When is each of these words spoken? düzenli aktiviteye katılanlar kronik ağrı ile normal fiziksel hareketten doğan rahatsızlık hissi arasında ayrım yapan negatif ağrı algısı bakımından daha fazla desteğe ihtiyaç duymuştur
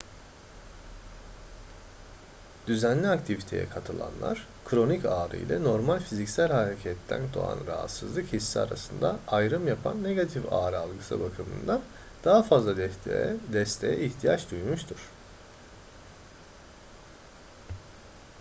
düzenli 2.67 3.07
aktiviteye 3.09 3.69
katılanlar 3.69 4.47
kronik 4.65 5.05
ağrı 5.05 5.37
ile 5.37 5.63
normal 5.63 5.99
fiziksel 5.99 6.51
hareketten 6.51 7.21
doğan 7.33 7.57
rahatsızlık 7.67 8.33
hissi 8.33 8.59
arasında 8.59 9.19
ayrım 9.27 9.67
yapan 9.67 10.03
negatif 10.03 10.53
ağrı 10.53 10.79
algısı 10.79 11.19
bakımından 11.19 11.81
daha 12.23 12.43
fazla 12.43 12.77
desteğe 13.53 13.97
ihtiyaç 13.99 14.51
duymuştur 14.51 15.09